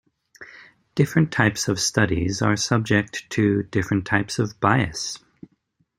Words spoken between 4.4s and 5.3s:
bias.